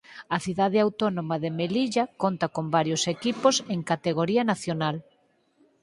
[0.35, 4.95] A cidade autónoma de Melilla conta con varios equipos en categoría nacional.